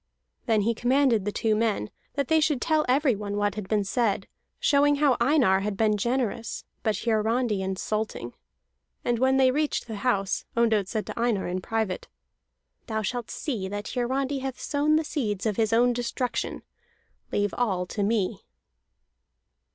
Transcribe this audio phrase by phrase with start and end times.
[0.47, 4.27] Then he commanded the two men that they should tell everyone what had been said,
[4.59, 8.33] showing how Einar had been generous, but Hiarandi insulting.
[9.05, 12.07] And when they reached the house, Ondott said to Einar in private:
[12.87, 16.63] "Thou shalt see that Hiarandi hath sown the seeds of his own destruction.
[17.31, 18.41] Leave all to me."